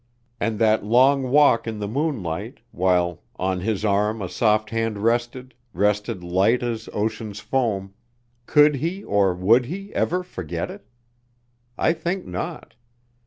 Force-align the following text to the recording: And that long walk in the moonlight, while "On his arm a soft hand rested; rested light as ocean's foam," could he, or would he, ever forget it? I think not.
And 0.39 0.57
that 0.57 0.83
long 0.83 1.29
walk 1.29 1.67
in 1.67 1.77
the 1.77 1.87
moonlight, 1.87 2.61
while 2.71 3.21
"On 3.35 3.59
his 3.59 3.85
arm 3.85 4.19
a 4.19 4.29
soft 4.29 4.71
hand 4.71 4.97
rested; 4.97 5.53
rested 5.73 6.23
light 6.23 6.63
as 6.63 6.89
ocean's 6.91 7.39
foam," 7.39 7.93
could 8.47 8.77
he, 8.77 9.03
or 9.03 9.35
would 9.35 9.65
he, 9.67 9.93
ever 9.93 10.23
forget 10.23 10.71
it? 10.71 10.87
I 11.77 11.93
think 11.93 12.25
not. 12.25 12.73